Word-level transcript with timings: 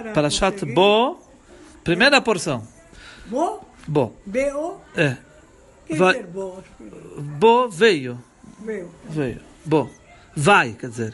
para 0.00 0.13
Parashat 0.13 0.53
conseguir. 0.53 0.73
Bo, 0.75 1.19
primeira 1.83 2.21
porção. 2.21 2.67
Bo? 3.25 3.61
Bo. 3.87 4.15
B-O? 4.25 4.79
É. 4.95 5.17
Que 5.87 5.95
Vai- 5.95 6.13
ser 6.15 6.27
Bo? 6.27 6.63
Bo 7.39 7.69
veio. 7.69 8.19
Meu. 8.59 8.91
Veio. 9.09 9.39
Bo. 9.65 9.89
Vai, 10.35 10.73
quer 10.73 10.89
dizer. 10.89 11.13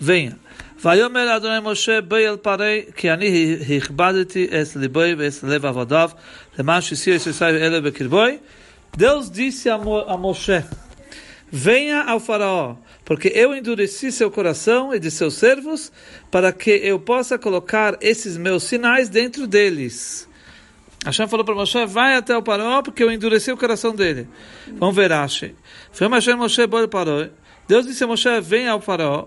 Venha. 0.00 0.36
ויאמר 0.84 1.36
אדוני 1.36 1.58
משה 1.70 2.00
בי 2.00 2.28
אל 2.28 2.36
פרי 2.36 2.82
כי 2.96 3.10
אני 3.12 3.56
הכבדתי 3.76 4.44
את 4.44 4.76
ליבוי 4.76 5.14
ואת 5.18 5.42
לב 5.42 5.66
עבדיו 5.66 6.10
למען 6.58 6.80
שסיר 6.80 7.16
את 7.16 7.26
ישראל 7.26 7.54
אלה 7.56 7.80
בקרבוי. 7.80 8.38
Deus 8.96 9.28
disse 9.30 9.68
a, 9.68 9.76
Mo, 9.78 10.08
a 10.08 10.16
Moshe, 10.16 10.62
venha 11.50 12.02
ao 12.02 12.20
faraó, 12.20 12.76
porque 13.04 13.32
eu 13.34 13.54
endureci 13.54 14.12
seu 14.12 14.30
coração 14.30 14.94
e 14.94 15.00
de 15.00 15.10
seus 15.10 15.34
servos, 15.34 15.90
para 16.30 16.52
que 16.52 16.70
eu 16.70 17.00
possa 17.00 17.38
colocar 17.38 17.98
esses 18.00 18.36
meus 18.36 18.62
sinais 18.62 19.08
dentro 19.08 19.46
deles. 19.46 20.28
Hashem 21.04 21.26
falou 21.26 21.44
para 21.44 21.54
Moshe, 21.54 21.86
vai 21.86 22.14
até 22.14 22.36
o 22.36 22.44
faraó, 22.44 22.82
porque 22.82 23.02
eu 23.02 23.10
endureci 23.10 23.50
o 23.50 23.56
coração 23.56 23.94
dele. 23.94 24.28
Vamos 24.78 24.94
ver, 24.94 25.10
Rashi. 25.10 25.54
Foi 25.92 26.08
Hashem 26.08 26.36
Moshe 26.36 26.66
boi 26.66 26.86
parou. 26.86 27.28
Deus 27.66 27.86
disse 27.86 28.04
a 28.04 28.06
Moshe, 28.06 28.28
venha 28.40 28.72
ao 28.72 28.80
faraó, 28.80 29.26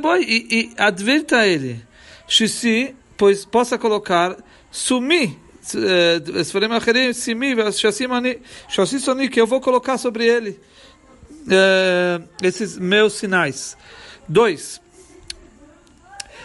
boi 0.00 0.22
e, 0.22 0.48
e 0.50 0.72
advirta 0.78 1.46
ele, 1.46 1.80
Shisi, 2.26 2.94
pois 3.18 3.44
possa 3.44 3.76
colocar, 3.76 4.36
sumi, 4.70 5.38
eh, 5.74 6.20
que 9.30 9.40
eu 9.40 9.46
vou 9.46 9.60
colocar 9.60 9.98
sobre 9.98 10.26
ele 10.26 10.58
uh, 11.46 12.28
esses 12.42 12.78
meus 12.78 13.14
sinais. 13.14 13.76
2. 14.28 14.80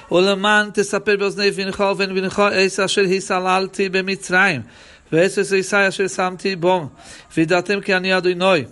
Olaman 0.09 0.71
tesaper 0.71 1.17
beosnei 1.17 1.51
vinchol 1.51 1.95
ven 1.95 2.13
vinchol 2.13 2.53
eis 2.53 2.79
asher 2.79 3.05
hisalalti 3.05 3.89
bemitzraim. 3.89 4.63
Veis 5.11 5.37
es 5.37 5.51
isai 5.51 5.87
asher 5.87 6.09
samti 6.09 6.55
bom. 6.55 6.89
Vidatem 7.29 7.81
que 7.81 7.93
ani 7.93 8.11
adoinoi. 8.11 8.67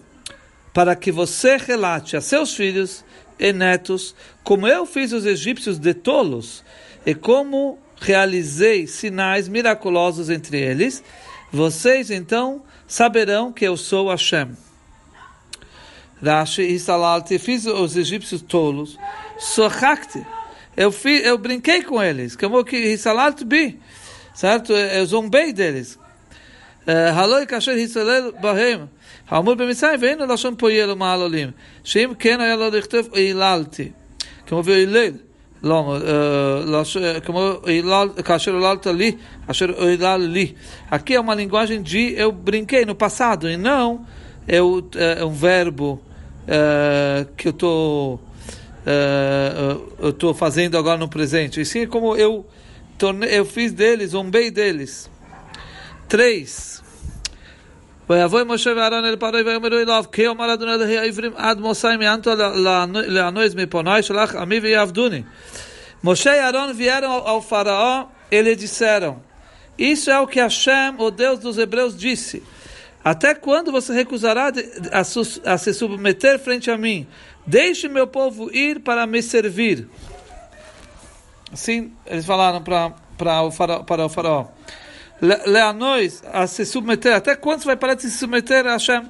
Para 0.74 0.96
que 0.96 1.12
você 1.12 1.58
relate 1.58 2.18
a 2.18 2.22
seus 2.22 2.56
filhos 2.56 3.04
e 3.40 3.52
netos 3.54 4.16
como 4.44 4.68
eu 4.68 4.86
fiz 4.86 5.12
os 5.12 5.26
egípcios 5.26 5.78
de 5.80 5.94
tolos 5.94 6.64
e 7.06 7.14
como 7.14 7.80
realizei 8.00 8.88
sinais 8.88 9.48
miraculosos 9.48 10.30
entre 10.30 10.60
eles, 10.60 11.04
vocês 11.52 12.12
então 12.12 12.64
saberão 12.88 13.52
que 13.52 13.66
eu 13.66 13.78
sou 13.78 14.10
Hashem. 14.10 14.56
Rashi, 16.23 16.63
Isalalti, 16.63 17.39
fiz 17.39 17.67
os 17.67 17.97
egípcios 17.97 18.43
tolos, 18.43 18.99
Sochakti, 19.39 20.27
eu, 20.77 20.91
fi, 20.91 21.23
eu 21.23 21.39
brinquei 21.39 21.83
com 21.83 22.03
eles, 22.03 22.37
como 22.37 22.65
que 22.65 22.77
Isalalti 22.77 23.45
bi, 23.45 23.79
certo? 24.35 24.73
Eu 24.73 25.07
zombei 25.07 25.53
deles. 25.53 25.99
Haloi 26.87 27.47
kasher 27.47 27.77
Hisalel 27.77 28.33
bahem, 28.41 28.89
האמור 29.29 29.55
במצרים, 29.55 30.01
ואין 30.01 30.19
לו 30.19 30.27
לשון 30.27 30.55
פה 30.59 30.73
יהיה 30.73 30.87
לו 30.87 30.97
מעל 30.97 31.21
עולים. 31.21 31.51
שאם 31.85 32.13
כן 32.19 32.41
היה 32.41 32.57
לו 32.57 32.71
לכתוב 32.71 33.09
היללתי, 33.13 33.91
כמו 34.47 34.65
והילל, 34.65 35.11
לא, 35.63 35.97
כמו 37.25 37.53
הילל, 37.65 38.09
כאשר 38.25 38.55
היללת 38.55 38.87
לי, 38.87 39.13
אשר 39.47 39.83
הילל 39.83 40.21
לי. 40.21 40.53
Aqui 40.91 41.15
é 41.15 41.21
uma 41.21 41.35
linguagem 41.35 41.83
de 41.83 42.15
eu 42.17 42.33
brinquei 42.33 42.87
no 42.87 42.95
passado, 42.95 43.51
e 43.51 43.57
não 43.57 44.07
é, 44.47 44.63
o, 44.63 44.83
é 44.97 45.25
um 45.25 45.33
verbo 45.33 46.01
é, 46.47 47.27
que 47.37 47.49
eu 47.49 47.51
estou 47.51 48.21
é, 48.87 49.77
eu 49.99 50.11
estou 50.11 50.35
fazendo 50.35 50.79
agora 50.79 50.99
no 50.99 51.09
presente. 51.09 51.61
E 51.61 51.65
sim 51.65 51.87
como 51.87 52.17
eu, 52.17 52.47
tornei, 52.97 53.39
eu 53.39 53.45
fiz 53.45 53.73
deles, 53.73 54.11
zombei 54.11 54.51
deles. 54.51 55.11
Três. 56.09 56.83
ויבוא 58.11 58.45
משה 58.45 58.73
ואהרון 58.77 59.05
אל 59.05 59.17
פרעה 59.17 59.41
ויאמרו 59.47 59.77
אליו 59.77 60.05
כי 60.13 60.29
אמר 60.29 60.55
אדוני 60.55 60.75
אלוהי 60.75 60.99
העברים 60.99 61.33
עד 61.37 61.61
מוסי 61.61 61.97
מענתו 61.99 62.31
לענוז 62.85 63.55
מפוני 63.55 64.03
שלח 64.03 64.35
עמי 64.35 64.59
ויעבדוני. 64.59 65.23
Moshe 66.03 66.29
e 66.29 66.39
Aaron 66.39 66.73
vieram 66.75 67.11
ao, 67.11 67.27
ao 67.29 67.43
faraó, 67.43 68.07
eles 68.31 68.57
disseram, 68.57 69.21
isso 69.77 70.11
é 70.11 70.19
o 70.21 70.27
que 70.27 70.41
Hashem, 70.41 70.95
o 70.99 71.11
Deus 71.11 71.41
dos 71.41 71.59
hebreus, 71.59 71.97
disse. 71.97 72.43
Até 73.04 73.36
quando 73.36 73.72
você 73.72 73.94
recusará 73.94 74.52
a, 74.92 75.00
a 75.54 75.58
se 75.58 75.74
submeter 75.74 76.40
frente 76.40 76.72
a 76.72 76.78
mim? 76.78 77.06
Deixe 77.46 77.90
meu 77.90 78.08
povo 78.08 78.50
ir 78.56 78.80
para 78.80 79.06
me 79.06 79.22
servir. 79.22 79.90
Assim, 81.52 81.92
eles 82.06 82.26
falaram 82.26 82.64
para, 82.64 82.94
o 83.44 83.52
faraó, 83.52 83.84
para 83.84 84.06
o 84.06 84.10
faraó. 84.10 84.48
Leanões 85.22 86.24
a 86.32 86.48
se 86.48 86.66
submeter. 86.66 87.14
Até 87.16 87.36
quando 87.36 87.60
você 87.60 87.68
vai 87.68 87.76
parar 87.76 87.94
de 87.94 88.02
se 88.04 88.12
submeter 88.12 88.66
a 88.66 88.72
Hashem? 88.72 89.04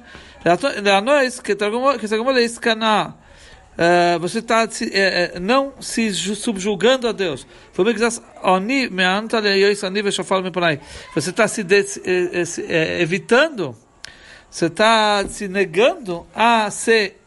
Leanões 0.82 1.40
que 1.40 1.56
se 1.56 2.14
escanar. 2.44 3.16
Você 4.20 4.38
está 4.38 4.68
não 5.40 5.72
se 5.80 6.12
subjugando 6.12 7.08
a 7.08 7.12
Deus. 7.12 7.46
Você 11.14 11.30
está 11.30 11.48
se, 11.48 11.64
se 12.46 12.62
evitando, 13.00 13.76
você 14.54 14.66
está 14.66 15.26
se 15.28 15.48
negando 15.48 16.24
a 16.32 16.70
ser 16.70 17.20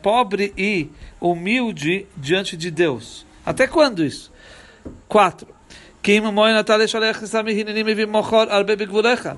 pobre 0.00 0.54
e 0.56 0.88
humilde 1.20 2.06
diante 2.16 2.56
de 2.56 2.70
Deus. 2.70 3.26
Até 3.44 3.66
quando 3.66 4.04
isso? 4.04 4.30
Quatro. 5.08 5.48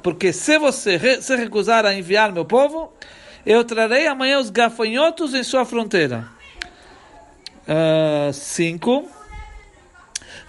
Porque 0.03 0.35
se 0.35 0.59
você 0.59 1.23
se 1.23 1.35
recusar 1.35 1.87
a 1.87 1.95
enviar 1.95 2.31
meu 2.31 2.45
povo, 2.45 2.93
eu 3.47 3.65
trarei 3.65 4.07
amanhã 4.07 4.39
os 4.39 4.51
gafanhotos 4.51 5.33
em 5.33 5.43
sua 5.43 5.65
fronteira. 5.65 6.29
Uh, 7.67 8.35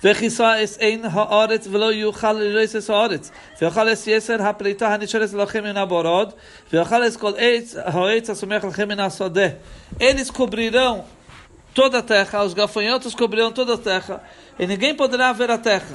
cinco. 0.01 0.05
וכיסה 0.05 0.55
אין 0.79 1.05
הארץ 1.13 1.69
ולא 1.71 1.93
יוכל 1.93 2.33
לרס 2.33 2.77
את 2.77 2.91
הארץ 2.91 3.31
ויאכל 3.61 3.93
את 3.93 3.99
יסר 4.07 4.43
הפליטה 4.43 4.95
הנשארת 4.95 5.33
לכם 5.33 5.65
מן 5.65 5.77
הבורוד 5.77 6.33
ויאכל 6.73 7.07
את 7.07 7.17
כל 7.17 7.33
עץ 7.37 7.77
העץ 7.85 8.31
הסומך 8.31 8.65
לכם 8.65 8.89
מן 8.89 9.01
השדה 9.01 9.49
eles 10.01 10.31
cobrirão 10.31 11.05
toda 11.77 11.99
a 11.99 12.03
terra, 12.03 12.43
os 12.43 12.55
gafanhotos 12.55 13.15
cobrirão 13.15 13.53
toda 13.53 13.75
a 13.75 13.79
terra, 13.79 14.23
e 14.59 14.67
ninguém 14.67 14.95
poderá 14.95 15.31
ver 15.35 15.51
a 15.51 15.59
terra. 15.59 15.95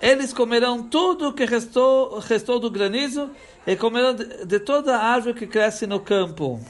Eles 0.00 0.32
comerão 0.32 0.82
tudo 0.82 1.32
que 1.32 1.46
restou, 1.46 2.18
restou 2.18 2.60
do 2.60 2.70
granizo, 2.70 3.30
e 3.66 3.74
comerão 3.74 4.14
de, 4.14 4.44
de 4.44 4.58
toda 4.60 4.94
a 4.94 5.02
árvore 5.02 5.34
que 5.34 5.46
cresce 5.46 5.86
no 5.86 6.00
campo. 6.00 6.60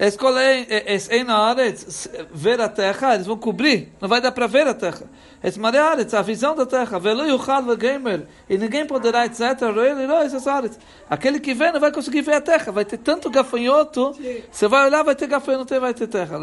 Na 0.00 1.54
ver 2.32 2.58
a 2.58 2.70
terra, 2.70 3.14
eles 3.16 3.26
vão 3.26 3.36
cobrir, 3.36 3.92
não 4.00 4.08
vai 4.08 4.18
dar 4.18 4.32
para 4.32 4.46
ver 4.46 4.66
a 4.66 4.72
terra. 4.72 5.02
A 5.42 6.22
visão 6.22 6.54
da 6.54 6.64
terra, 6.64 6.98
gamer, 7.76 8.26
e 8.48 8.56
ninguém 8.56 8.86
poderá, 8.86 9.26
etc. 9.26 9.40
Aquele 11.08 11.38
que 11.38 11.52
vê 11.52 11.70
não 11.70 11.78
vai 11.78 11.92
conseguir 11.92 12.22
ver 12.22 12.36
a 12.36 12.40
terra, 12.40 12.72
vai 12.72 12.86
ter 12.86 12.96
tanto 12.96 13.28
gafanhoto, 13.28 14.14
você 14.50 14.66
vai 14.66 14.86
olhar, 14.86 15.02
vai 15.02 15.14
ter 15.14 15.26
gafanhoto 15.26 15.74
e 15.74 15.78
vai 15.78 15.92
ter 15.92 16.06
terra. 16.06 16.40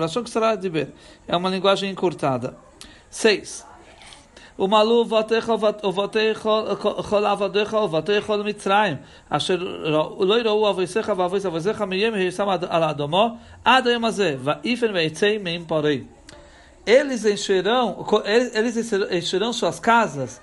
É 1.27 1.35
uma 1.35 1.49
linguagem 1.49 1.89
encurtada. 1.89 2.55
6. 3.09 3.65
ומלאו 4.59 5.01
אבותיך 5.83 6.45
ועבדיך 7.21 7.73
ובתי 7.73 8.21
כל 8.21 8.43
מצרים, 8.43 8.95
אשר 9.29 9.55
לא 10.19 10.39
יראו 10.39 10.69
אבויסיך 10.69 11.11
ואבויס 11.17 11.45
אבויסיך 11.45 11.81
מיום 11.81 12.13
הישם 12.13 12.49
על 12.49 12.83
האדומו, 12.83 13.37
עד 13.65 13.87
היום 13.87 14.05
הזה, 14.05 14.35
ואיפן 14.43 14.91
ויצא 14.93 15.37
מהם 15.43 15.63
פרי. 15.67 16.01
Eles 16.87 17.25
encherão, 17.25 18.05
eles 18.53 18.77
encherão 19.11 19.51
suas 19.51 19.77
casas, 19.77 20.39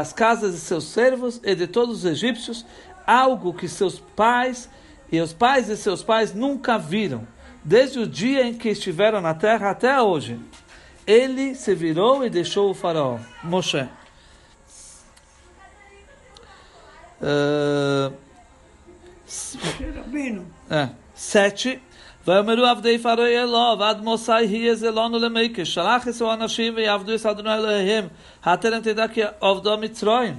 as 0.00 0.14
casas 0.14 0.54
de 0.54 0.60
seus 0.60 0.84
servos 0.84 1.42
e 1.44 1.54
de 1.54 1.66
todos 1.66 1.98
os 1.98 2.04
egípcios, 2.06 2.64
algo 3.06 3.52
que 3.52 3.68
seus 3.68 3.98
pais 3.98 4.70
e 5.12 5.20
os 5.20 5.34
pais 5.34 5.66
de 5.66 5.76
seus 5.76 6.02
pais 6.02 6.32
nunca 6.32 6.78
viram, 6.78 7.28
desde 7.62 7.98
o 7.98 8.06
dia 8.06 8.46
em 8.46 8.54
que 8.54 8.70
estiveram 8.70 9.20
na 9.20 9.34
terra 9.34 9.68
até 9.70 10.00
hoje 10.00 10.40
ele 11.07 11.55
se 11.55 11.75
virou 11.75 12.25
e 12.25 12.29
deixou 12.29 12.69
o 12.69 12.73
faraó, 12.73 13.19
Moshe. 13.43 13.87
Uh, 17.21 18.13
é, 20.69 20.89
sete. 21.13 21.81
ויאמרו 22.27 22.65
עבדי 22.65 22.97
פרעה 22.97 23.43
אלוה 23.43 23.75
ועד 23.79 24.03
מוסי 24.03 24.43
יהיה 24.43 24.75
זה 24.75 24.91
לנו 24.91 25.19
למקש 25.19 25.73
שלח 25.73 26.07
יסו 26.07 26.33
אנשים 26.33 26.73
ויעבדו 26.75 27.15
את 27.15 27.25
אדוני 27.25 27.53
אלוהיהם 27.53 28.07
הטרם 28.43 28.81
תדע 28.81 29.07
כי 29.07 29.21
עבדו 29.41 29.77
מצרים 29.77 30.35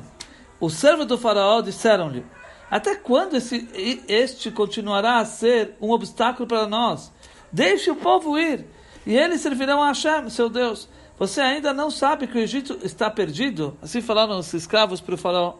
O 0.60 0.70
servo 0.70 1.04
do 1.04 1.18
faraó 1.18 1.60
disseram-lhe 1.60 2.24
Até 2.70 2.94
quando 2.96 3.36
esse, 3.36 3.68
este 4.08 4.50
continuará 4.50 5.18
a 5.18 5.24
ser 5.24 5.76
um 5.80 5.90
obstáculo 5.90 6.48
para 6.48 6.66
nós? 6.66 7.12
Deixe 7.52 7.90
o 7.90 7.96
povo 7.96 8.38
ir 8.38 8.64
e 9.05 9.15
eles 9.17 9.41
servirão 9.41 9.81
a 9.81 9.87
Hashem, 9.87 10.29
seu 10.29 10.49
Deus. 10.49 10.87
Você 11.17 11.41
ainda 11.41 11.73
não 11.73 11.91
sabe 11.91 12.27
que 12.27 12.37
o 12.37 12.41
Egito 12.41 12.79
está 12.81 13.09
perdido? 13.09 13.77
Assim 13.81 14.01
falaram 14.01 14.39
os 14.39 14.53
escravos 14.53 15.01
para 15.01 15.15
o 15.15 15.17
faraó. 15.17 15.55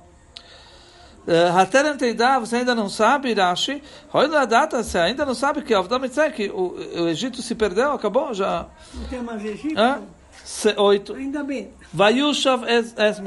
Eh, 1.28 2.40
você 2.40 2.56
ainda 2.56 2.74
não 2.74 2.90
sabe, 2.90 3.30
Irashi? 3.30 3.84
Olha 4.14 4.40
a 4.40 4.46
data, 4.46 4.82
você 4.82 4.98
ainda 4.98 5.26
não 5.26 5.36
sabe 5.36 5.62
que 5.62 5.74
que 6.32 6.50
o, 6.50 6.76
o 7.04 7.10
Egito 7.10 7.42
se 7.42 7.54
perdeu, 7.56 7.92
acabou 7.92 8.34
já. 8.34 8.68
Não 8.94 9.04
tem 9.06 9.22
mais 9.22 9.44
Egito? 9.44 9.78
Hã? 9.78 10.02
Se, 10.44 10.74
oito. 10.80 11.14
Ainda 11.14 11.44
bem. 11.44 11.72
Moshe 11.94 12.50
es 12.68 13.20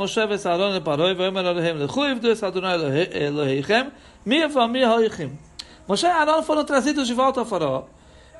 Moshe 5.87 6.06
e 6.06 6.11
Aaron 6.11 6.43
foram 6.43 6.64
trazidos 6.64 7.06
de 7.06 7.14
volta 7.14 7.41
ao 7.41 7.47
faraó. 7.47 7.85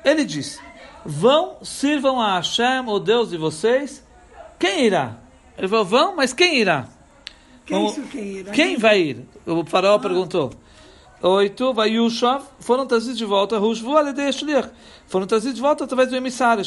Ele 0.03 0.25
disse... 0.25 0.59
Vão, 1.05 1.57
sirvam 1.61 2.21
a 2.21 2.35
Hashem, 2.35 2.87
o 2.87 2.99
Deus 2.99 3.29
de 3.29 3.37
vocês. 3.37 4.03
Quem 4.57 4.85
irá? 4.85 5.17
Ele 5.57 5.67
falou, 5.67 5.85
vão, 5.85 6.15
mas 6.15 6.33
quem 6.33 6.57
irá? 6.57 6.87
Quem, 7.65 7.77
Vamos, 7.77 8.09
quem, 8.09 8.23
irá? 8.37 8.51
quem 8.51 8.77
vai 8.77 8.99
ir? 8.99 9.27
O 9.45 9.65
faraó 9.65 9.95
ah. 9.95 9.99
perguntou. 9.99 10.51
Oito, 11.21 11.73
vai 11.73 11.91
Yushov, 11.91 12.43
foram 12.59 12.85
trazidos 12.85 13.17
de 13.17 13.23
volta, 13.23 13.57
Rushvu 13.57 13.95
Aledei 13.95 14.29
Shlich. 14.33 14.69
Foram 15.07 15.25
trazidos 15.25 15.55
de 15.55 15.61
volta 15.61 15.85
através 15.85 16.09
do 16.09 16.17
emissário. 16.17 16.63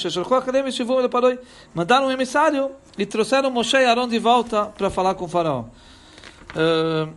Mandaram 1.75 2.07
um 2.07 2.11
emissário 2.11 2.71
e 2.97 3.05
trouxeram 3.05 3.51
Moshe 3.51 3.77
e 3.77 3.85
Aaron 3.85 4.09
de 4.09 4.19
volta 4.19 4.67
para 4.67 4.89
falar 4.89 5.15
com 5.15 5.27
o 5.27 5.29
faraó. 5.29 5.65
Uh, 6.55 7.13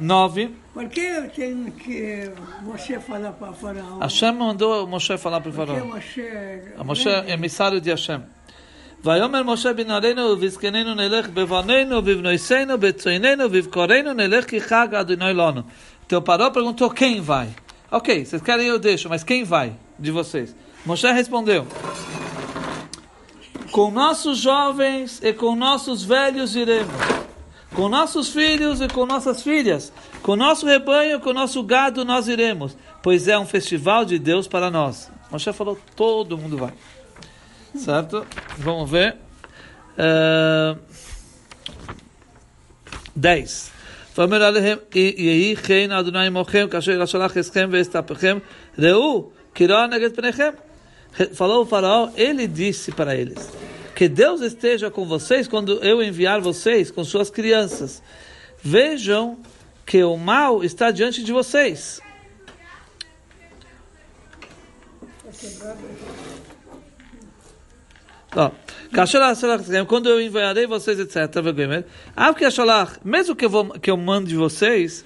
9. 0.00 0.50
Por 0.74 0.88
que 0.88 1.00
eu 1.00 1.28
tenho 1.30 1.72
que 1.72 2.02
eh, 2.02 2.32
você 2.62 3.00
falar 3.00 3.32
para 3.32 3.52
Faraó? 3.52 3.98
Hashem 4.00 4.32
mandou 4.32 4.86
Moshe 4.86 5.18
falar 5.18 5.40
para 5.40 5.52
Faraó. 5.52 5.84
Moshe, 5.84 6.22
Moshe 6.84 7.08
é 7.08 7.32
emissário 7.32 7.80
de 7.80 7.90
Hashem. 7.90 8.22
ויאמר 9.04 9.42
משה 9.42 9.72
בנערינו 9.72 10.22
ובזקנינו 10.22 10.94
נלך 10.94 11.28
בבנינו 11.28 11.96
ובבנויסינו 11.96 12.74
נלך 14.16 14.44
כי 14.44 14.60
חג 14.60 14.94
אדוני 14.94 15.32
לנו. 15.32 15.62
Então 16.06 16.22
Paró 16.22 16.50
perguntou 16.50 16.90
quem 16.90 17.20
vai. 17.20 17.48
Ok, 17.90 18.24
vocês 18.24 18.40
querem 18.40 18.66
eu 18.66 18.78
deixo, 18.78 19.10
mas 19.10 19.22
quem 19.22 19.44
vai 19.44 19.74
de 19.98 20.10
vocês? 20.10 20.56
Moshe 20.86 21.06
respondeu: 21.12 21.66
Com 23.70 23.90
nossos 23.90 24.38
jovens 24.38 25.20
e 25.22 25.34
com 25.34 25.54
nossos 25.54 26.02
velhos 26.02 26.56
iremos. 26.56 26.94
Com 27.75 27.89
nossos 27.89 28.29
filhos 28.29 28.81
e 28.81 28.87
com 28.87 29.05
nossas 29.05 29.41
filhas. 29.41 29.91
Com 30.21 30.35
nosso 30.35 30.65
rebanho 30.65 31.17
e 31.17 31.19
com 31.19 31.33
nosso 31.33 31.63
gado 31.63 32.05
nós 32.05 32.27
iremos. 32.27 32.77
Pois 33.01 33.27
é 33.27 33.37
um 33.37 33.45
festival 33.45 34.05
de 34.05 34.19
Deus 34.19 34.47
para 34.47 34.69
nós. 34.69 35.11
Moshe 35.31 35.51
falou, 35.53 35.77
todo 35.95 36.37
mundo 36.37 36.57
vai. 36.57 36.73
Certo? 37.75 38.25
Vamos 38.59 38.89
ver. 38.89 39.17
Uh, 39.97 40.77
10. 43.15 43.71
ואומר 44.17 44.43
עליהם, 44.43 44.77
יהי 44.95 45.55
כן 45.55 45.91
אדוני 45.91 46.27
עמכם, 46.27 46.67
כאשר 46.71 47.05
שלח 47.05 47.37
אתכם 47.37 47.69
ואסתפכם, 47.71 48.37
ראו, 48.79 49.29
כי 49.55 49.67
רע 49.67 49.87
נגד 49.87 50.15
פניכם. 50.15 50.49
Falou 51.33 51.61
o 51.61 51.65
faraó, 51.65 52.09
ele 52.15 52.47
disse 52.47 52.91
para 52.91 53.15
eles, 53.15 53.51
que 53.98 54.08
Deus 54.08 54.42
esteja 54.42 54.92
com 54.92 55.04
vocês 55.04 55.48
quando 55.48 55.82
eu 55.82 56.00
enviar 56.00 56.40
vocês 56.40 56.88
com 56.88 57.02
suas 57.02 57.30
crianças. 57.30 58.00
Vejam 58.62 59.40
que 59.84 60.04
o 60.04 60.16
mal 60.16 60.62
está 60.62 60.92
diante 60.92 61.24
de 61.24 61.32
vocês. 61.32 62.00
Quando 69.88 70.08
eu 70.08 70.22
enviarei 70.22 70.64
vocês, 70.64 71.00
etc. 71.00 71.16
Ah, 72.16 72.32
mesmo 73.04 73.34
que 73.34 73.44
eu, 73.46 73.50
vou, 73.50 73.70
que 73.80 73.90
eu 73.90 73.96
mande 73.96 74.36
vocês, 74.36 75.04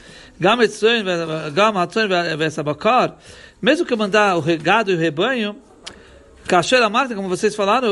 mesmo 3.62 3.86
que 3.86 3.94
eu 3.94 3.96
mandar 3.96 4.36
o 4.36 4.40
regado 4.40 4.90
e 4.90 4.94
o 4.94 4.98
rebanho, 4.98 5.56
Cachoeira 6.46 6.88
marta 6.90 7.14
como 7.14 7.28
vocês 7.28 7.54
falaram, 7.54 7.88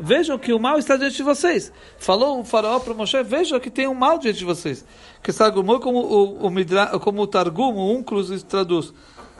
vejam 0.00 0.38
que 0.38 0.52
o 0.52 0.58
mal 0.58 0.78
está 0.78 0.96
diante 0.96 1.16
de 1.16 1.22
vocês. 1.22 1.72
Falou 1.98 2.40
o 2.40 2.44
faraó 2.44 2.80
para 2.80 2.94
Moshe, 2.94 3.22
vejam 3.22 3.60
que 3.60 3.70
tem 3.70 3.86
um 3.86 3.94
mal 3.94 4.18
diante 4.18 4.38
de 4.38 4.44
vocês. 4.44 4.84
Que 5.22 5.30
está 5.30 5.52
como 5.52 5.78
o, 5.78 6.46
o, 6.46 6.50
Midra, 6.50 6.86
como 6.98 7.22
o 7.22 7.26
Targum, 7.26 7.74
o 7.74 7.96
Uncruz 7.96 8.42
traduz. 8.42 8.92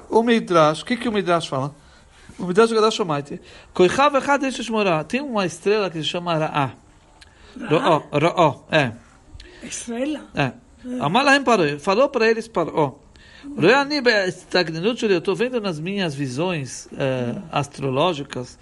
O 0.08 0.22
Midrash, 0.22 0.82
o 0.82 0.84
que, 0.84 0.96
que 0.96 1.08
o 1.08 1.12
Midrash 1.12 1.46
fala? 1.46 1.74
O 2.38 2.44
Midrash 2.44 2.72
Gadá 2.72 2.90
Shomaiti. 2.90 3.40
Tem 5.08 5.20
uma 5.20 5.46
estrela 5.46 5.90
que 5.90 5.98
se 5.98 6.04
chama 6.04 6.34
Ra'á. 6.34 6.72
Ra'a? 7.58 8.02
Ra'ó, 8.12 8.62
é. 8.70 8.92
Estrela? 9.62 10.26
É. 10.34 10.52
Amalahem 11.00 11.42
parou. 11.42 11.78
Falou 11.78 12.08
para 12.08 12.28
eles, 12.28 12.48
parou. 12.48 13.00
Sheli. 14.96 15.14
Eu 15.14 15.18
estou 15.18 15.34
vendo 15.34 15.60
nas 15.60 15.80
minhas 15.80 16.14
visões 16.14 16.88
eh, 16.96 17.34
astrológicas. 17.50 18.58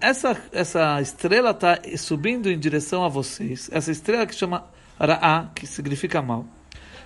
Essa, 0.00 0.36
essa 0.52 1.00
estrela 1.02 1.50
está 1.50 1.78
subindo 1.98 2.50
em 2.50 2.58
direção 2.58 3.04
a 3.04 3.08
vocês. 3.08 3.68
Essa 3.70 3.92
estrela 3.92 4.26
que 4.26 4.34
chama 4.34 4.64
Ra'a, 4.98 5.50
que 5.54 5.66
significa 5.66 6.22
mal. 6.22 6.46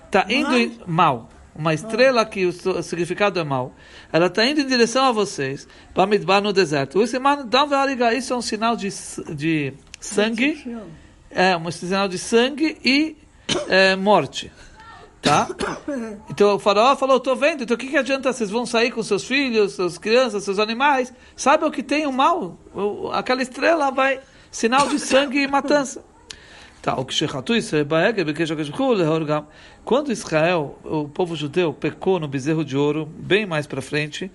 Está 0.05 0.25
indo 0.29 0.57
em 0.57 0.79
mal. 0.87 1.29
Uma 1.53 1.73
estrela 1.73 2.25
que 2.25 2.45
o 2.45 2.81
significado 2.81 3.39
é 3.39 3.43
mal. 3.43 3.75
Ela 4.11 4.27
está 4.27 4.45
indo 4.45 4.61
em 4.61 4.67
direção 4.67 5.03
a 5.05 5.11
vocês. 5.11 5.67
Para 5.93 6.41
no 6.41 6.53
deserto. 6.53 7.01
Isso 7.03 7.17
é 7.17 8.35
um 8.35 8.41
sinal 8.41 8.77
de, 8.77 8.89
de 9.35 9.73
sangue. 9.99 10.77
É, 11.29 11.57
um 11.57 11.71
sinal 11.71 12.07
de 12.07 12.17
sangue 12.17 12.77
e 12.85 13.17
é, 13.67 13.97
morte. 13.97 14.49
Tá? 15.21 15.47
Então 16.29 16.55
o 16.55 16.59
faraó 16.59 16.95
falou, 16.95 17.17
estou 17.17 17.35
vendo, 17.35 17.63
então 17.63 17.75
o 17.75 17.77
que, 17.77 17.87
que 17.87 17.97
adianta? 17.97 18.33
Vocês 18.33 18.49
vão 18.49 18.65
sair 18.65 18.89
com 18.89 19.03
seus 19.03 19.23
filhos, 19.23 19.73
suas 19.73 19.97
crianças, 19.97 20.43
seus 20.43 20.57
animais. 20.57 21.13
Sabe 21.35 21.63
o 21.63 21.71
que 21.71 21.83
tem 21.83 22.07
o 22.07 22.11
mal? 22.11 22.57
Aquela 23.13 23.41
estrela 23.41 23.91
vai, 23.91 24.19
sinal 24.49 24.87
de 24.87 24.97
sangue 24.97 25.39
e 25.39 25.47
matança. 25.47 26.03
Tá, 26.81 26.95
o 26.95 27.05
Baruch 27.05 28.81
Hu, 28.81 28.93
Lehorgam. 28.93 29.45
Quando 29.85 30.11
Israel, 30.11 30.79
o 30.83 31.07
povo 31.07 31.35
judeu, 31.35 31.71
pecou 31.71 32.19
no 32.19 32.27
bezerro 32.27 32.65
de 32.65 32.75
ouro, 32.75 33.05
bem 33.05 33.45
mais 33.45 33.67
para 33.67 33.83
frente, 33.83 34.31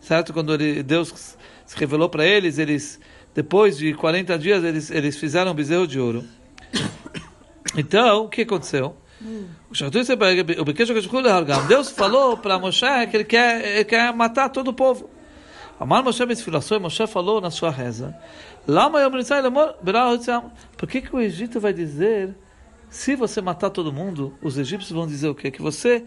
certo? 0.00 0.32
Quando 0.32 0.54
ele, 0.54 0.82
Deus 0.82 1.36
se 1.66 1.76
revelou 1.76 2.08
para 2.08 2.24
eles, 2.24 2.56
eles, 2.56 2.98
depois 3.34 3.76
de 3.76 3.92
40 3.92 4.38
dias, 4.38 4.64
eles, 4.64 4.90
eles 4.90 5.18
fizeram 5.18 5.50
o 5.50 5.54
bezerro 5.54 5.86
de 5.86 6.00
ouro. 6.00 6.24
Então, 7.76 8.24
o 8.24 8.28
que 8.28 8.42
aconteceu? 8.42 8.96
O. 9.22 9.46
Deus 11.68 11.90
falou 11.90 12.36
para 12.36 12.58
Moshe 12.58 13.06
que 13.10 13.16
ele 13.16 13.24
quer, 13.24 13.76
ele 13.76 13.84
quer 13.84 14.12
matar 14.14 14.48
todo 14.48 14.68
o 14.68 14.74
povo. 14.74 15.10
Amar 15.78 16.02
Moshe 16.02 16.24
Betfilaçoi, 16.26 16.78
Moshe 16.78 17.06
falou 17.06 17.40
na 17.40 17.50
sua 17.50 17.70
reza. 17.70 18.14
Por 20.76 20.88
que, 20.88 21.00
que 21.00 21.16
o 21.16 21.20
Egito 21.20 21.58
vai 21.58 21.72
dizer, 21.72 22.36
se 22.90 23.16
você 23.16 23.40
matar 23.40 23.70
todo 23.70 23.92
mundo, 23.92 24.36
os 24.42 24.58
egípcios 24.58 24.92
vão 24.92 25.06
dizer 25.06 25.28
o 25.28 25.34
quê? 25.34 25.50
Que 25.50 25.62
você 25.62 26.04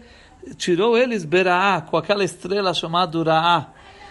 tirou 0.56 0.96
eles 0.96 1.24
Beraá, 1.24 1.80
com 1.80 1.96
aquela 1.96 2.22
estrela 2.22 2.72
chamada 2.72 3.18
Uraá, 3.18 3.68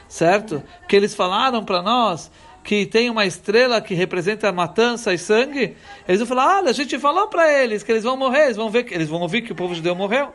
certo? 0.07 0.61
Que 0.87 0.95
eles 0.95 1.15
falaram 1.15 1.63
para 1.63 1.81
nós 1.81 2.29
que 2.63 2.85
tem 2.85 3.09
uma 3.09 3.25
estrela 3.25 3.81
que 3.81 3.93
representa 3.93 4.51
matança 4.51 5.13
e 5.13 5.17
sangue. 5.17 5.75
Eles 6.07 6.19
vão 6.19 6.27
falar, 6.27 6.59
olha, 6.59 6.69
a 6.69 6.73
gente 6.73 6.97
falou 6.97 7.27
para 7.27 7.51
eles 7.51 7.83
que 7.83 7.91
eles 7.91 8.03
vão 8.03 8.15
morrer, 8.15 8.45
eles 8.45 8.57
vão 8.57 8.69
ver 8.69 8.85
eles 8.91 9.09
vão 9.09 9.21
ouvir 9.21 9.41
que 9.41 9.51
o 9.51 9.55
povo 9.55 9.75
judeu 9.75 9.93
morreu. 9.93 10.31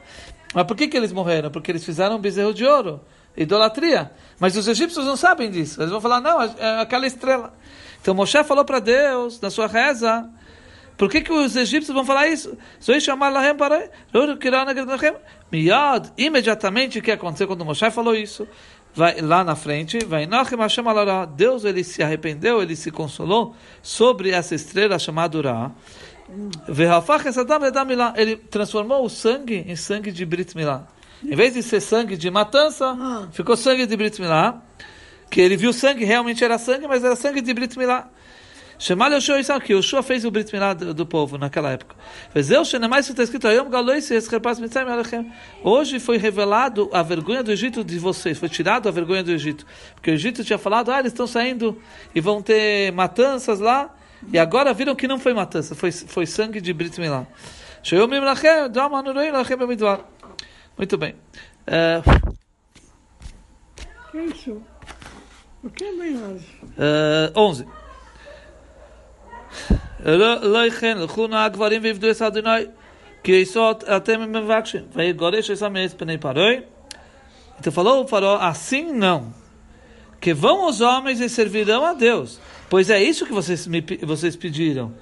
Mas 0.55 0.65
por 0.65 0.77
que, 0.77 0.89
que 0.89 0.97
eles 0.97 1.13
morreram? 1.13 1.51
Porque 1.51 1.71
eles 1.71 1.85
fizeram 1.85 2.17
um 2.17 2.19
bezerro 2.19 2.53
de 2.53 2.65
ouro, 2.65 3.01
idolatria. 3.37 4.11
Mas 4.39 4.57
os 4.57 4.69
egípcios 4.69 5.05
não 5.07 5.17
sabem 5.17 5.51
disso. 5.51 5.81
Eles 5.81 5.91
vão 5.91 6.01
falar, 6.01 6.21
não, 6.21 6.43
é 6.43 6.81
aquela 6.81 7.07
estrela. 7.07 7.55
Então 8.01 8.15
Moshe 8.15 8.43
falou 8.45 8.65
para 8.65 8.79
Deus, 8.79 9.41
na 9.41 9.51
sua 9.51 9.67
reza, 9.67 10.29
por 10.99 11.09
que, 11.09 11.21
que 11.21 11.33
os 11.33 11.55
egípcios 11.55 11.95
vão 11.95 12.05
falar 12.05 12.27
isso? 12.29 12.59
Miad, 15.51 16.13
imediatamente 16.17 16.99
o 16.99 17.03
que 17.03 17.13
aconteceu 17.13 17.47
quando 17.47 17.65
Moshe 17.65 17.91
falou 17.91 18.15
isso? 18.15 18.47
Vai 18.99 19.21
lá 19.21 19.45
na 19.45 19.55
frente, 19.55 20.05
vai 20.05 20.27
Hashem 20.27 20.89
alará. 20.89 21.25
Deus 21.25 21.65
ele 21.65 21.85
se 21.85 22.03
arrependeu, 22.03 22.61
ele 22.61 22.75
se 22.75 22.91
consolou 22.91 23.55
sobre 23.81 24.31
essa 24.31 24.57
estrela 24.57 24.99
chamada 24.99 25.39
Urá. 25.39 25.71
Ele 28.17 28.35
transformou 28.35 29.05
o 29.05 29.09
sangue 29.09 29.65
em 29.69 29.77
sangue 29.77 30.11
de 30.11 30.27
Brit 30.27 30.57
Milá. 30.57 30.89
Em 31.23 31.37
vez 31.37 31.55
de 31.55 31.63
ser 31.63 31.81
sangue 31.81 32.17
de 32.17 32.29
matança, 32.29 32.87
Ah. 32.89 33.29
ficou 33.31 33.57
sangue 33.57 33.87
de 33.87 33.97
Brit 33.97 34.21
Milá. 34.21 34.61
Que 35.31 35.41
ele 35.43 35.57
viu 35.57 35.73
sangue, 35.73 36.05
realmente 36.05 36.43
era 36.43 36.59
sangue, 36.59 36.89
mas 36.89 37.05
era 37.05 37.15
sangue 37.15 37.41
de 37.41 37.55
Brit 37.55 37.79
Milá. 37.79 38.11
Shemal 38.79 39.13
Yoshua 39.13 39.39
Yisrael, 39.39 39.61
que 39.61 39.73
Yoshua 39.73 40.03
fez 40.03 40.25
o 40.25 40.31
Brit 40.31 40.53
Milá 40.53 40.73
do, 40.73 40.95
do 40.95 41.05
povo 41.05 41.37
naquela 41.37 41.71
época. 41.73 41.97
Vezeu 42.33 42.63
isso 42.63 42.77
está 42.77 43.23
escrito, 43.23 43.49
Ayom 43.49 43.69
Galoi 43.69 44.01
se 44.01 44.15
escarpas 44.15 44.61
Mitzrayim 44.61 44.89
Alechem. 44.89 45.33
Hoje 45.65 45.99
foi 45.99 46.17
revelado 46.17 46.89
a 46.93 47.03
vergonha 47.03 47.43
do 47.43 47.51
Egito 47.51 47.83
de 47.83 47.99
vocês, 47.99 48.39
foi 48.39 48.49
tirado 48.49 48.89
a 48.89 48.93
vergonha 48.93 49.23
do 49.23 49.33
Egito. 49.33 49.67
Porque 49.95 50.11
o 50.11 50.15
Egito 50.15 50.45
tinha 50.45 50.59
falado, 50.59 50.93
ah, 50.93 51.01
eles 51.01 51.13
estão 51.13 51.27
saindo 51.27 51.81
e 52.15 52.21
vão 52.21 52.41
ter 52.41 52.93
matanças 52.93 53.59
lá, 53.59 53.93
e 54.33 54.39
agora 54.39 54.73
viram 54.73 54.95
que 54.95 55.09
não 55.09 55.19
foi 55.19 55.35
matança, 55.35 55.75
foi, 55.75 55.91
foi 55.91 56.25
sangue 56.25 56.61
de 56.61 56.73
Brit 56.73 57.01
Milá. 57.01 57.27
Muito 60.77 60.97
bem. 60.97 61.17
Uh, 61.67 62.39
que 64.13 64.19
isso? 64.19 64.63
O 65.63 65.71
que 65.71 65.85
é 65.85 65.93
mais? 65.93 66.43
Uh, 66.43 67.33
11. 67.37 67.67
לא 70.06 70.66
יכן, 70.66 70.98
לכו 70.98 71.28
נא 71.28 71.36
הגברים 71.36 71.82
ועבדו 71.84 72.12
את 72.12 72.22
אדוני, 72.22 72.50
כי 73.24 73.32
יסוד 73.32 73.84
אתם 73.84 74.34
מבקשים, 74.34 74.82
ויגורש 74.94 75.52
את 75.52 75.62
המאץ 75.62 75.94
פני 75.94 76.18
פרוי. 76.18 76.62
Então 77.60 77.72
falou 77.72 78.04
o 78.04 78.08
farol, 78.08 78.38
assim 78.42 78.92
não. 78.92 79.34
Que 80.20 80.34
vão 80.34 80.68
os 80.68 80.82
homens 80.82 81.22
e 81.22 81.30
servirão 81.30 81.86
a 81.86 81.94
Deus. 81.94 82.40
Pois 82.70 82.90
é 82.90 83.02
isso 83.02 83.26
que 83.26 83.34
vocês, 83.34 83.68
me, 83.68 83.82
vocês 84.02 84.36
pediram. 84.36 84.94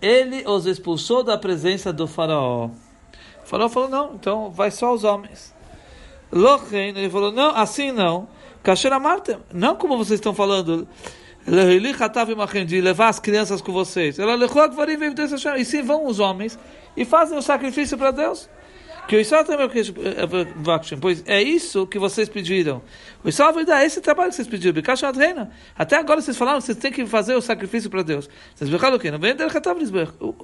Ele 0.00 0.46
os 0.46 0.66
expulsou 0.66 1.22
da 1.22 1.36
presença 1.36 1.92
do 1.92 2.06
faraó. 2.06 2.66
O 2.66 3.46
faraó 3.46 3.68
falou, 3.68 3.88
não, 3.88 4.14
então 4.14 4.50
vai 4.50 4.70
só 4.70 4.94
os 4.94 5.04
homens. 5.04 5.54
Lochen, 6.30 6.96
ele 6.96 7.10
falou, 7.10 7.32
não, 7.32 7.54
assim 7.54 7.92
não. 7.92 8.28
Kasher 8.62 8.92
Amartem, 8.92 9.38
não 9.52 9.76
como 9.76 9.96
vocês 9.96 10.18
estão 10.18 10.34
falando 10.34 10.88
de 12.65 12.81
levar 12.81 13.09
as 13.09 13.19
crianças 13.19 13.61
com 13.61 13.71
vocês. 13.71 14.17
E 14.17 15.65
sim 15.65 15.81
vão 15.81 16.05
os 16.05 16.19
homens 16.19 16.57
e 16.95 17.05
fazem 17.05 17.37
o 17.37 17.41
sacrifício 17.41 17.97
para 17.97 18.11
Deus. 18.11 18.49
Que 19.07 19.15
o 19.15 19.19
Israel 19.19 19.43
também 19.43 19.67
pois 21.01 21.23
é 21.25 21.41
isso 21.41 21.87
que 21.87 21.97
vocês 21.97 22.29
pediram. 22.29 22.81
O 23.23 23.29
Israel 23.29 23.51
vai 23.51 23.65
dar 23.65 23.83
esse 23.83 23.99
trabalho 23.99 24.29
que 24.29 24.35
vocês 24.35 24.47
pediram. 24.47 24.81
Até 25.77 25.97
agora 25.97 26.21
vocês 26.21 26.37
falaram 26.37 26.59
que 26.59 26.65
vocês 26.65 26.77
têm 26.77 26.91
que 26.91 27.05
fazer 27.05 27.35
o 27.35 27.41
sacrifício 27.41 27.89
para 27.89 28.03
Deus. 28.03 28.29
Vocês 28.55 28.69
o 28.95 28.99
quê? 28.99 29.09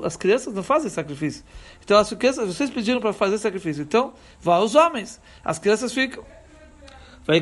As 0.04 0.18
crianças 0.18 0.54
não 0.54 0.63
fazem 0.63 0.89
sacrifício. 0.89 1.46
Então 1.84 1.98
as 1.98 2.12
crianças, 2.12 2.54
vocês 2.54 2.70
pediram 2.70 3.00
para 3.00 3.13
fazer 3.13 3.38
sacrifício. 3.38 3.84
Então, 3.84 4.13
vá 4.42 4.60
os 4.60 4.75
homens. 4.75 5.22
As 5.46 5.60
crianças 5.60 5.94
ficam. 5.94 6.25
Vai 7.25 7.38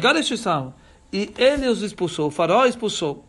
E 1.11 1.31
ele 1.37 1.67
os 1.67 1.81
expulsou. 1.81 2.27
O 2.27 2.31
faraó 2.31 2.65
expulsou. 2.65 3.25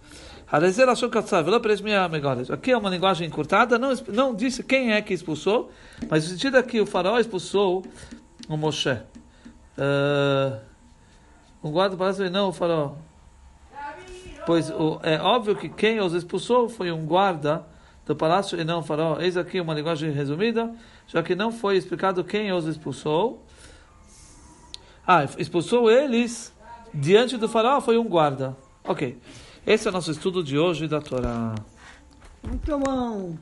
Aqui 2.51 2.71
é 2.71 2.77
uma 2.77 2.89
linguagem 2.89 3.27
encurtada, 3.27 3.79
não, 3.79 3.93
não 4.09 4.35
disse 4.35 4.63
quem 4.63 4.93
é 4.93 5.03
que 5.03 5.13
expulsou, 5.13 5.73
mas 6.09 6.25
o 6.25 6.29
sentido 6.29 6.57
é 6.57 6.63
que 6.63 6.81
o 6.81 6.87
faraó 6.87 7.19
expulsou 7.19 7.85
o 8.49 8.57
Moshe. 8.57 8.91
Uh, 8.91 10.61
o 11.61 11.71
guarda 11.71 11.97
parece 11.97 12.31
não 12.31 12.49
o 12.49 12.53
faraó. 12.53 12.93
Pois 14.47 14.71
o, 14.71 15.01
é 15.03 15.21
óbvio 15.21 15.57
que 15.57 15.69
quem 15.69 16.01
os 16.01 16.13
expulsou 16.13 16.69
foi 16.69 16.93
um 16.93 17.05
guarda 17.05 17.67
do 18.07 18.15
palácio 18.15 18.59
e 18.61 18.63
não 18.63 18.79
o 18.79 18.83
faraó. 18.83 19.19
Eis 19.21 19.37
aqui 19.37 19.61
uma 19.61 19.75
linguagem 19.75 20.13
resumida, 20.13 20.73
já 21.09 21.25
que 21.25 21.35
não 21.35 21.51
foi 21.51 21.77
explicado 21.77 22.23
quem 22.23 22.53
os 22.53 22.67
expulsou. 22.67 23.45
Ah, 25.05 25.25
expulsou 25.39 25.91
eles 25.91 26.55
diante 26.95 27.37
do 27.37 27.49
faraó 27.49 27.81
foi 27.81 27.99
um 27.99 28.05
guarda. 28.05 28.57
Ok. 28.85 29.19
Esse 29.67 29.89
é 29.89 29.91
o 29.91 29.93
nosso 29.93 30.13
estudo 30.13 30.45
de 30.45 30.57
hoje 30.57 30.87
da 30.87 31.01
Torá. 31.01 31.53
Muito 32.47 32.79
bom. 32.79 33.37